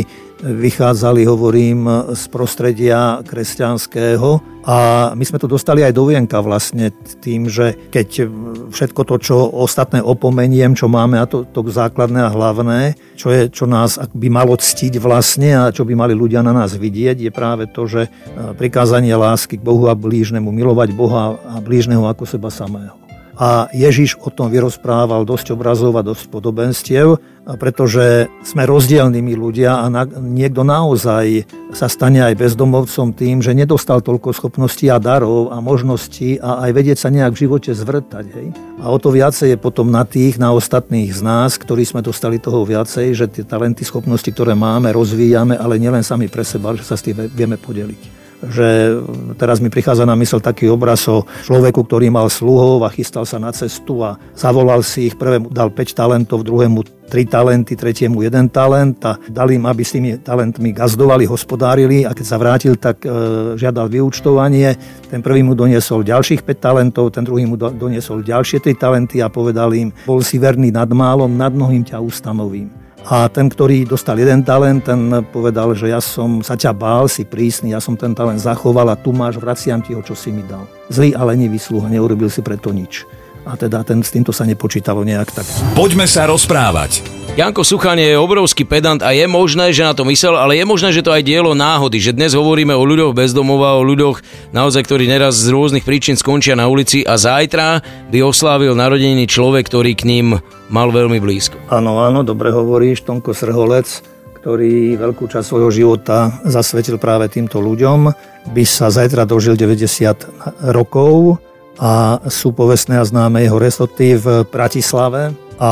vychádzali, 0.44 1.24
hovorím, 1.24 2.12
z 2.12 2.24
prostredia 2.28 3.24
kresťanského. 3.24 4.56
A 4.66 4.78
my 5.14 5.22
sme 5.22 5.38
to 5.38 5.46
dostali 5.46 5.86
aj 5.86 5.94
do 5.94 6.10
vienka 6.10 6.42
vlastne 6.42 6.90
tým, 7.22 7.46
že 7.46 7.78
keď 7.94 8.26
všetko 8.74 9.02
to, 9.06 9.16
čo 9.22 9.38
ostatné 9.46 10.02
opomeniem, 10.02 10.74
čo 10.74 10.90
máme 10.90 11.22
a 11.22 11.30
to, 11.30 11.46
to 11.46 11.62
základné 11.70 12.26
a 12.26 12.34
hlavné, 12.34 12.98
čo, 13.14 13.30
je, 13.30 13.54
čo 13.54 13.70
nás 13.70 14.02
by 14.02 14.28
malo 14.34 14.58
ctiť 14.58 14.98
vlastne 14.98 15.54
a 15.54 15.70
čo 15.70 15.86
by 15.86 15.94
mali 15.94 16.18
ľudia 16.18 16.42
na 16.42 16.50
nás 16.50 16.74
vidieť, 16.74 17.30
je 17.30 17.32
práve 17.32 17.70
to, 17.70 17.86
že 17.86 18.10
prikázanie 18.58 19.14
lásky 19.14 19.62
k 19.62 19.66
Bohu 19.66 19.86
a 19.86 19.94
blížnemu, 19.94 20.50
milovať 20.50 20.98
Boha 20.98 21.38
a 21.46 21.62
blížneho 21.62 22.02
ako 22.10 22.26
seba 22.26 22.50
samého. 22.50 23.05
A 23.36 23.68
Ježiš 23.76 24.16
o 24.24 24.32
tom 24.32 24.48
vyrozprával 24.48 25.28
dosť 25.28 25.60
obrazov 25.60 26.00
a 26.00 26.08
dosť 26.08 26.32
podobenstiev, 26.32 27.20
pretože 27.60 28.32
sme 28.42 28.64
rozdielnými 28.66 29.36
ľudia 29.38 29.84
a 29.84 29.92
niekto 30.18 30.66
naozaj 30.66 31.46
sa 31.76 31.92
stane 31.92 32.24
aj 32.24 32.40
bezdomovcom 32.40 33.12
tým, 33.14 33.44
že 33.44 33.54
nedostal 33.54 34.00
toľko 34.00 34.34
schopností 34.34 34.88
a 34.88 34.98
darov 34.98 35.52
a 35.52 35.60
možností 35.60 36.40
a 36.40 36.66
aj 36.66 36.72
vedieť 36.74 36.98
sa 37.06 37.14
nejak 37.14 37.36
v 37.36 37.42
živote 37.46 37.72
zvrtať. 37.76 38.26
Hej? 38.34 38.48
A 38.82 38.90
o 38.90 38.98
to 38.98 39.12
viacej 39.12 39.54
je 39.54 39.58
potom 39.60 39.92
na 39.92 40.08
tých, 40.08 40.40
na 40.40 40.56
ostatných 40.56 41.12
z 41.12 41.22
nás, 41.22 41.60
ktorí 41.60 41.86
sme 41.86 42.02
dostali 42.02 42.42
toho 42.42 42.64
viacej, 42.64 43.14
že 43.14 43.26
tie 43.30 43.44
talenty, 43.46 43.84
schopnosti, 43.86 44.32
ktoré 44.32 44.58
máme, 44.58 44.96
rozvíjame, 44.96 45.60
ale 45.60 45.78
nielen 45.78 46.02
sami 46.02 46.32
pre 46.32 46.48
seba, 46.48 46.74
že 46.74 46.88
sa 46.88 46.98
s 46.98 47.06
tým 47.06 47.30
vieme 47.30 47.60
podeliť 47.60 48.25
že 48.44 49.00
teraz 49.40 49.64
mi 49.64 49.72
prichádza 49.72 50.04
na 50.04 50.18
mysel 50.20 50.44
taký 50.44 50.68
obraz 50.68 51.08
o 51.08 51.24
človeku, 51.48 51.88
ktorý 51.88 52.12
mal 52.12 52.28
sluhov 52.28 52.84
a 52.84 52.90
chystal 52.92 53.24
sa 53.24 53.40
na 53.40 53.54
cestu 53.56 54.04
a 54.04 54.20
zavolal 54.36 54.84
si 54.84 55.08
ich, 55.08 55.16
prvému 55.16 55.50
dal 55.50 55.72
5 55.72 55.96
talentov, 55.96 56.44
druhému 56.44 57.08
3 57.08 57.30
talenty, 57.30 57.78
tretiemu 57.78 58.26
1 58.26 58.50
talent 58.50 58.98
a 59.06 59.18
dal 59.30 59.54
im, 59.54 59.64
aby 59.70 59.86
s 59.86 59.94
tými 59.94 60.18
talentmi 60.20 60.74
gazdovali, 60.74 61.30
hospodárili 61.30 62.04
a 62.04 62.12
keď 62.18 62.26
sa 62.26 62.38
vrátil, 62.42 62.74
tak 62.82 63.06
e, 63.06 63.10
žiadal 63.56 63.88
vyučtovanie. 63.88 64.74
Ten 65.08 65.22
prvý 65.22 65.46
mu 65.46 65.54
doniesol 65.54 66.02
ďalších 66.02 66.42
5 66.42 66.58
talentov, 66.58 67.14
ten 67.14 67.24
druhý 67.24 67.46
mu 67.46 67.56
doniesol 67.56 68.26
ďalšie 68.26 68.62
3 68.62 68.74
talenty 68.76 69.22
a 69.22 69.30
povedal 69.30 69.72
im, 69.78 69.94
bol 70.04 70.26
si 70.26 70.42
verný 70.42 70.74
nad 70.74 70.90
málom, 70.90 71.30
nad 71.30 71.54
mnohým 71.54 71.86
ťa 71.86 72.02
ustanovím. 72.02 72.85
A 73.06 73.30
ten, 73.30 73.46
ktorý 73.46 73.86
dostal 73.86 74.18
jeden 74.18 74.42
talent, 74.42 74.82
ten 74.90 75.22
povedal, 75.30 75.78
že 75.78 75.94
ja 75.94 76.02
som 76.02 76.42
sa 76.42 76.58
ťa 76.58 76.74
bál, 76.74 77.06
si 77.06 77.22
prísny, 77.22 77.78
ja 77.78 77.78
som 77.78 77.94
ten 77.94 78.18
talent 78.18 78.42
zachoval 78.42 78.90
a 78.90 78.98
tu 78.98 79.14
máš, 79.14 79.38
vraciam 79.38 79.78
ti 79.78 79.94
ho, 79.94 80.02
čo 80.02 80.18
si 80.18 80.34
mi 80.34 80.42
dal. 80.42 80.66
Zlý 80.90 81.14
a 81.14 81.22
lenivý 81.22 81.62
sluha, 81.62 81.86
neurobil 81.86 82.34
si 82.34 82.42
preto 82.42 82.74
nič. 82.74 83.06
A 83.46 83.54
teda 83.54 83.86
ten, 83.86 84.02
s 84.02 84.10
týmto 84.10 84.34
sa 84.34 84.42
nepočítalo 84.50 85.06
nejak 85.06 85.30
tak. 85.38 85.46
Poďme 85.78 86.10
sa 86.10 86.26
rozprávať. 86.26 87.15
Janko 87.36 87.68
Suchan 87.68 88.00
je 88.00 88.16
obrovský 88.16 88.64
pedant 88.64 89.04
a 89.04 89.12
je 89.12 89.28
možné, 89.28 89.76
že 89.76 89.84
na 89.84 89.92
to 89.92 90.08
myslel, 90.08 90.40
ale 90.40 90.56
je 90.56 90.64
možné, 90.64 90.96
že 90.96 91.04
to 91.04 91.12
aj 91.12 91.20
dielo 91.20 91.52
náhody, 91.52 92.00
že 92.00 92.16
dnes 92.16 92.32
hovoríme 92.32 92.72
o 92.72 92.88
ľuďoch 92.88 93.12
bezdomova, 93.12 93.76
o 93.76 93.84
ľuďoch 93.84 94.24
naozaj, 94.56 94.88
ktorí 94.88 95.04
neraz 95.04 95.36
z 95.44 95.52
rôznych 95.52 95.84
príčin 95.84 96.16
skončia 96.16 96.56
na 96.56 96.72
ulici 96.72 97.04
a 97.04 97.20
zajtra 97.20 97.84
by 98.08 98.24
oslávil 98.24 98.72
narodeniny 98.72 99.28
človek, 99.28 99.68
ktorý 99.68 100.00
k 100.00 100.08
ním 100.08 100.40
mal 100.72 100.96
veľmi 100.96 101.20
blízko. 101.20 101.60
Áno, 101.68 102.00
áno, 102.08 102.24
dobre 102.24 102.56
hovoríš, 102.56 103.04
Tonko 103.04 103.36
Srholec, 103.36 104.00
ktorý 104.40 104.96
veľkú 104.96 105.28
časť 105.28 105.44
svojho 105.44 105.76
života 105.76 106.40
zasvetil 106.48 106.96
práve 106.96 107.28
týmto 107.28 107.60
ľuďom, 107.60 108.16
by 108.56 108.64
sa 108.64 108.88
zajtra 108.88 109.28
dožil 109.28 109.60
90 109.60 110.72
rokov 110.72 111.36
a 111.84 112.16
sú 112.32 112.56
povestné 112.56 112.96
a 112.96 113.04
známe 113.04 113.44
jeho 113.44 113.60
resoty 113.60 114.16
v 114.16 114.48
Bratislave 114.48 115.36
a 115.60 115.72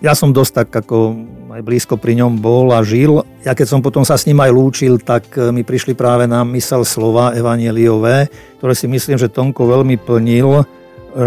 ja 0.00 0.16
som 0.16 0.32
dosť 0.32 0.52
tak 0.64 0.68
ako 0.84 0.96
aj 1.52 1.62
blízko 1.64 1.94
pri 2.00 2.16
ňom 2.16 2.40
bol 2.40 2.72
a 2.72 2.80
žil. 2.80 3.20
Ja 3.44 3.52
keď 3.52 3.66
som 3.68 3.80
potom 3.84 4.00
sa 4.00 4.16
s 4.16 4.24
ním 4.24 4.40
aj 4.40 4.50
lúčil, 4.52 4.96
tak 4.96 5.28
e, 5.36 5.52
mi 5.52 5.60
prišli 5.60 5.92
práve 5.92 6.24
na 6.24 6.40
mysel 6.56 6.88
slova 6.88 7.36
evanieliové, 7.36 8.32
ktoré 8.56 8.72
si 8.72 8.88
myslím, 8.88 9.20
že 9.20 9.28
Tonko 9.28 9.68
veľmi 9.68 10.00
plnil, 10.00 10.64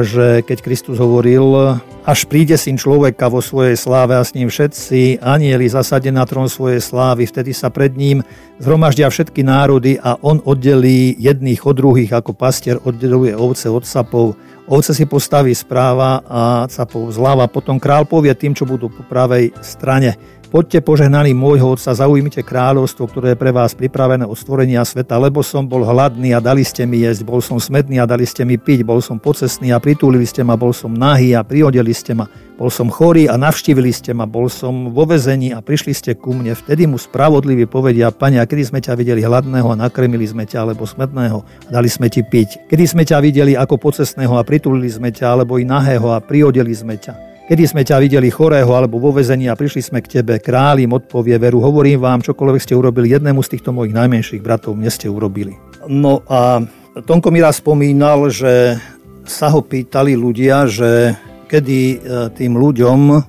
že 0.01 0.41
keď 0.41 0.57
Kristus 0.65 0.97
hovoril, 0.97 1.77
až 2.03 2.27
príde 2.27 2.60
syn 2.60 2.75
človeka 2.75 3.31
vo 3.31 3.39
svojej 3.39 3.79
sláve 3.79 4.19
a 4.19 4.24
s 4.24 4.36
ním 4.36 4.51
všetci 4.51 5.24
anieli 5.24 5.72
zasade 5.72 6.12
na 6.12 6.27
trón 6.27 6.51
svojej 6.51 6.83
slávy, 6.83 7.24
vtedy 7.24 7.55
sa 7.55 7.72
pred 7.72 7.95
ním 7.95 8.19
zhromaždia 8.60 9.07
všetky 9.07 9.39
národy 9.43 9.95
a 10.03 10.19
on 10.19 10.43
oddelí 10.43 11.15
jedných 11.15 11.63
od 11.63 11.75
druhých, 11.79 12.12
ako 12.12 12.36
pastier 12.36 12.75
oddeluje 12.83 13.31
ovce 13.31 13.72
od 13.72 13.88
sapov 13.88 14.36
Ovce 14.63 14.95
si 14.95 15.03
postaví 15.03 15.51
správa 15.51 16.24
a 16.24 16.63
capov 16.72 17.12
zľava. 17.12 17.51
Potom 17.51 17.83
král 17.83 18.07
povie 18.07 18.31
tým, 18.31 18.55
čo 18.55 18.63
budú 18.63 18.88
po 18.88 19.03
pravej 19.03 19.51
strane. 19.60 20.15
Poďte 20.53 20.86
požehnaní 20.86 21.33
môjho 21.33 21.74
otca, 21.74 21.98
zaujmite 21.98 22.45
kráľovstvo, 22.45 23.10
ktoré 23.10 23.33
je 23.33 23.41
pre 23.41 23.50
vás 23.50 23.74
pripravené 23.74 24.22
od 24.22 24.38
stvorenia 24.38 24.86
sveta, 24.86 25.17
lebo 25.17 25.41
som 25.41 25.65
bol 25.65 25.81
hladný 25.81 26.29
a 26.29 26.38
dali 26.38 26.62
ste 26.62 26.86
mi 26.86 27.01
jesť, 27.01 27.25
bol 27.25 27.41
som 27.41 27.57
smedný 27.57 27.98
a 27.98 28.05
dali 28.05 28.22
ste 28.22 28.45
mi 28.45 28.62
piť, 28.62 28.86
bol 28.86 29.01
som 29.01 29.17
pocestný 29.17 29.74
a 29.74 29.81
pritúlili 29.81 30.29
ste 30.29 30.45
ma, 30.45 30.53
bol 30.53 30.69
som 30.69 30.93
nahý 30.93 31.33
a 31.33 31.41
prihodili 31.41 31.89
ste 31.89 32.13
ma, 32.13 32.29
bol 32.53 32.69
som 32.69 32.86
chorý 32.93 33.25
a 33.25 33.33
navštívili 33.33 33.89
ste 33.89 34.13
ma, 34.13 34.29
bol 34.29 34.45
som 34.45 34.93
vo 34.93 35.10
vezení 35.10 35.57
a 35.57 35.57
prišli 35.57 35.89
ste 35.89 36.13
ku 36.13 36.38
mne. 36.38 36.53
Vtedy 36.53 36.86
mu 36.86 37.01
spravodliví 37.01 37.65
povedia, 37.65 38.13
Pane, 38.13 38.38
a 38.38 38.45
kedy 38.45 38.62
sme 38.69 38.77
ťa 38.77 38.93
videli 38.93 39.25
hladného 39.25 39.74
a 39.74 39.89
nakrmili 39.89 40.29
sme 40.29 40.45
ťa, 40.45 40.69
alebo 40.69 40.86
smedného 40.86 41.41
a 41.41 41.69
dali 41.74 41.89
sme 41.89 42.13
ti 42.13 42.22
piť. 42.22 42.69
Kedy 42.69 42.83
sme 42.86 43.01
ťa 43.10 43.25
videli 43.25 43.57
ako 43.57 43.81
pocestného 43.81 44.38
a 44.38 44.45
pritulili 44.45 44.86
sme 44.86 45.10
ťa, 45.10 45.33
alebo 45.33 45.57
i 45.57 45.65
nahého 45.65 46.13
a 46.13 46.22
prihodili 46.22 46.77
sme 46.77 46.93
ťa. 47.01 47.32
Kedy 47.43 47.63
sme 47.67 47.83
ťa 47.83 48.00
videli 48.00 48.31
chorého 48.31 48.71
alebo 48.71 49.03
vo 49.03 49.12
vezení 49.12 49.51
a 49.51 49.59
prišli 49.59 49.83
sme 49.83 50.00
k 50.00 50.19
tebe, 50.19 50.39
králim 50.39 50.95
odpovie 50.95 51.35
veru, 51.35 51.59
hovorím 51.59 52.00
vám, 52.00 52.23
čokoľvek 52.23 52.63
ste 52.63 52.71
urobili 52.71 53.12
jednému 53.12 53.43
z 53.43 53.51
týchto 53.59 53.75
mojich 53.75 53.91
najmenších 53.91 54.39
bratov, 54.39 54.79
mne 54.79 54.88
ste 54.88 55.12
urobili. 55.12 55.59
No 55.91 56.23
a 56.31 56.63
Tonko 57.03 57.35
mi 57.35 57.43
raz 57.43 57.59
spomínal, 57.59 58.31
že 58.31 58.79
sa 59.27 59.51
ho 59.51 59.59
pýtali 59.59 60.15
ľudia, 60.15 60.71
že 60.71 61.19
kedy 61.51 61.79
e, 61.83 61.97
tým 62.31 62.55
ľuďom 62.55 63.00
e, 63.12 63.19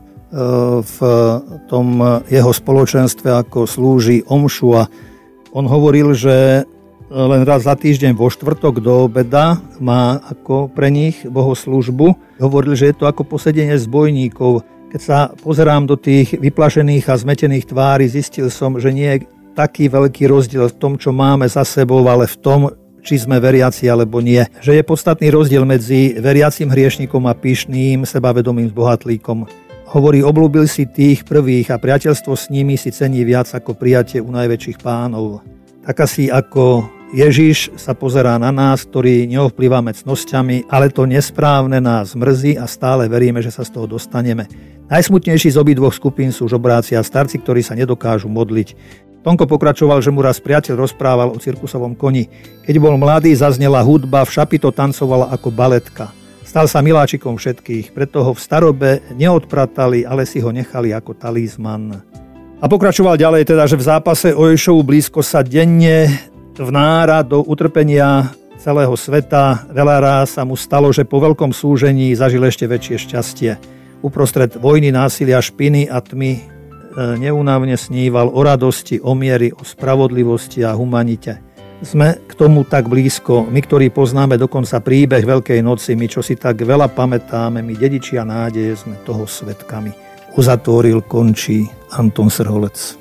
v 0.79 0.99
tom 1.67 1.87
jeho 2.31 2.53
spoločenstve, 2.55 3.35
ako 3.35 3.67
slúži 3.67 4.23
omšu 4.31 4.69
a 4.79 4.87
on 5.59 5.67
hovoril, 5.67 6.15
že 6.15 6.63
len 7.13 7.43
raz 7.45 7.69
za 7.69 7.77
týždeň 7.77 8.17
vo 8.17 8.33
štvrtok 8.33 8.81
do 8.81 9.09
obeda 9.09 9.61
má 9.83 10.21
ako 10.25 10.73
pre 10.73 10.89
nich 10.89 11.21
bohoslužbu. 11.29 12.39
Hovoril, 12.41 12.75
že 12.75 12.91
je 12.91 12.97
to 12.97 13.05
ako 13.05 13.29
posedenie 13.29 13.77
zbojníkov. 13.77 14.65
Keď 14.95 15.01
sa 15.03 15.19
pozerám 15.43 15.91
do 15.91 15.99
tých 15.99 16.39
vyplašených 16.39 17.11
a 17.11 17.19
zmetených 17.19 17.67
tvári, 17.67 18.07
zistil 18.07 18.47
som, 18.49 18.79
že 18.79 18.95
nie 18.95 19.11
je 19.11 19.27
taký 19.59 19.91
veľký 19.91 20.27
rozdiel 20.31 20.71
v 20.71 20.79
tom, 20.79 20.93
čo 20.99 21.15
máme 21.15 21.47
za 21.51 21.63
sebou, 21.67 22.03
ale 22.07 22.31
v 22.31 22.37
tom, 22.39 22.61
či 23.05 23.21
sme 23.21 23.37
veriaci 23.37 23.85
alebo 23.91 24.19
nie. 24.25 24.43
Že 24.65 24.81
je 24.81 24.85
podstatný 24.87 25.29
rozdiel 25.29 25.63
medzi 25.69 26.17
veriacim 26.17 26.73
hriešnikom 26.73 27.27
a 27.29 27.37
pyšným, 27.37 28.09
sebavedomým 28.09 28.73
zbohatlíkom. 28.73 29.47
Hovorí, 29.95 30.27
oblúbil 30.27 30.67
si 30.67 30.91
tých 30.91 31.23
prvých 31.23 31.71
a 31.71 31.79
priateľstvo 31.79 32.35
s 32.35 32.51
nimi 32.51 32.75
si 32.75 32.91
cení 32.91 33.23
viac 33.23 33.47
ako 33.55 33.79
prijatie 33.79 34.19
u 34.19 34.33
najväčších 34.33 34.83
pánov. 34.83 35.54
Tak 35.85 35.97
asi 36.01 36.33
ako 36.33 36.89
Ježiš 37.13 37.77
sa 37.77 37.93
pozerá 37.93 38.41
na 38.41 38.49
nás, 38.49 38.89
ktorí 38.89 39.29
neovplyváme 39.29 39.93
cnosťami, 39.93 40.67
ale 40.73 40.89
to 40.89 41.05
nesprávne 41.05 41.79
nás 41.79 42.17
mrzí 42.17 42.57
a 42.57 42.65
stále 42.65 43.05
veríme, 43.07 43.45
že 43.45 43.53
sa 43.53 43.63
z 43.63 43.77
toho 43.77 43.87
dostaneme. 43.87 44.49
Najsmutnejší 44.89 45.53
z 45.53 45.61
obidvoch 45.61 45.93
skupín 45.93 46.33
sú 46.33 46.49
žobráci 46.49 46.97
a 46.97 47.05
starci, 47.05 47.37
ktorí 47.37 47.61
sa 47.61 47.77
nedokážu 47.77 48.33
modliť. 48.33 48.69
Tonko 49.25 49.45
pokračoval, 49.45 50.01
že 50.01 50.13
mu 50.13 50.25
raz 50.25 50.41
priateľ 50.41 50.89
rozprával 50.89 51.33
o 51.33 51.41
cirkusovom 51.41 51.97
koni. 51.97 52.33
Keď 52.65 52.77
bol 52.81 52.97
mladý, 52.97 53.37
zaznela 53.37 53.85
hudba, 53.85 54.25
v 54.25 54.35
šapito 54.41 54.73
tancovala 54.73 55.33
ako 55.33 55.49
baletka. 55.53 56.13
Stal 56.45 56.65
sa 56.69 56.81
miláčikom 56.81 57.37
všetkých, 57.37 57.93
preto 57.93 58.25
ho 58.25 58.33
v 58.33 58.41
starobe 58.41 58.91
neodpratali, 59.17 60.05
ale 60.05 60.25
si 60.25 60.41
ho 60.41 60.49
nechali 60.49 60.97
ako 60.97 61.13
talízman. 61.17 62.05
A 62.65 62.69
pokračoval 62.73 63.21
ďalej 63.21 63.45
teda, 63.45 63.69
že 63.69 63.77
v 63.77 63.85
zápase 63.85 64.33
o 64.33 64.49
Ješovu 64.49 64.89
blízko 64.89 65.21
sa 65.21 65.45
denne 65.45 66.09
vnára 66.57 67.21
do 67.21 67.45
utrpenia 67.45 68.33
celého 68.57 68.97
sveta. 68.97 69.69
Veľa 69.69 69.97
ráz 70.01 70.41
sa 70.41 70.49
mu 70.49 70.57
stalo, 70.57 70.89
že 70.89 71.05
po 71.05 71.21
veľkom 71.21 71.53
súžení 71.53 72.17
zažil 72.17 72.41
ešte 72.41 72.65
väčšie 72.65 72.97
šťastie. 73.05 73.51
Uprostred 74.01 74.57
vojny, 74.57 74.89
násilia, 74.97 75.45
špiny 75.45 75.93
a 75.93 76.01
tmy 76.01 76.33
e, 76.33 76.43
neunávne 77.21 77.77
sníval 77.77 78.33
o 78.33 78.41
radosti, 78.41 78.97
o 78.97 79.13
miery, 79.13 79.53
o 79.53 79.61
spravodlivosti 79.61 80.65
a 80.65 80.73
humanite. 80.73 81.45
Sme 81.85 82.17
k 82.17 82.33
tomu 82.33 82.65
tak 82.65 82.89
blízko, 82.89 83.45
my, 83.45 83.61
ktorí 83.61 83.93
poznáme 83.93 84.41
dokonca 84.41 84.81
príbeh 84.81 85.21
Veľkej 85.21 85.61
noci, 85.61 85.93
my, 86.01 86.09
čo 86.09 86.25
si 86.25 86.33
tak 86.33 86.65
veľa 86.65 86.89
pamätáme, 86.97 87.61
my, 87.61 87.77
dedičia 87.77 88.25
nádeje, 88.25 88.73
sme 88.89 88.97
toho 89.05 89.29
svetkami. 89.29 90.14
Uzatvoril, 90.35 91.03
končí 91.07 91.71
Anton 91.95 92.27
Srholec. 92.27 92.99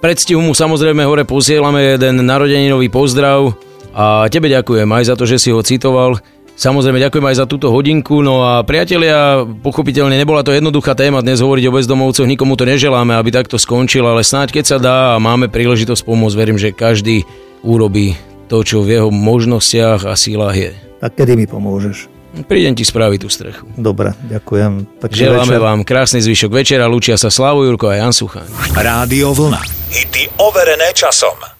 Predstihu 0.00 0.42
mu 0.42 0.56
samozrejme 0.56 1.06
hore 1.06 1.22
posielame 1.22 1.94
jeden 1.94 2.26
narodeninový 2.26 2.90
pozdrav 2.90 3.54
A 3.92 4.24
tebe 4.32 4.48
ďakujem 4.48 4.88
aj 4.88 5.04
za 5.04 5.14
to, 5.20 5.28
že 5.28 5.36
si 5.36 5.52
ho 5.52 5.60
citoval. 5.60 6.16
Samozrejme, 6.52 7.00
ďakujem 7.00 7.26
aj 7.28 7.36
za 7.44 7.46
túto 7.48 7.68
hodinku. 7.72 8.24
No 8.24 8.44
a 8.44 8.64
priatelia, 8.64 9.44
pochopiteľne 9.44 10.16
nebola 10.16 10.44
to 10.44 10.52
jednoduchá 10.52 10.96
téma 10.96 11.20
dnes 11.20 11.40
hovoriť 11.40 11.64
o 11.68 11.74
bezdomovcoch, 11.76 12.28
nikomu 12.28 12.56
to 12.56 12.68
neželáme, 12.68 13.12
aby 13.16 13.32
takto 13.32 13.56
skončil, 13.56 14.04
ale 14.04 14.24
snáď 14.24 14.60
keď 14.60 14.64
sa 14.64 14.78
dá 14.80 14.96
a 15.16 15.20
máme 15.20 15.48
príležitosť 15.48 16.04
pomôcť, 16.04 16.36
verím, 16.36 16.60
že 16.60 16.76
každý 16.76 17.24
urobí 17.64 18.16
to, 18.52 18.64
čo 18.64 18.84
v 18.84 19.00
jeho 19.00 19.08
možnostiach 19.08 20.04
a 20.04 20.12
sílach 20.12 20.56
je. 20.56 20.72
Tak 21.00 21.16
kedy 21.16 21.36
mi 21.36 21.48
pomôžeš? 21.48 22.11
Prídem 22.32 22.72
ti 22.72 22.80
spraviť 22.80 23.18
tú 23.20 23.28
strechu. 23.28 23.68
Dobre, 23.76 24.16
ďakujem. 24.24 25.00
Pekný 25.04 25.16
Želáme 25.20 25.52
večer. 25.52 25.66
vám 25.68 25.80
krásny 25.84 26.24
zvyšok 26.24 26.48
večera. 26.50 26.88
Lučia 26.88 27.20
sa 27.20 27.28
Slavo 27.28 27.60
Jurko 27.60 27.92
a 27.92 28.00
Jan 28.00 28.16
Suchaň. 28.16 28.48
Rádio 28.72 29.36
Vlna. 29.36 29.60
Hity 29.92 30.40
overené 30.40 30.96
časom. 30.96 31.51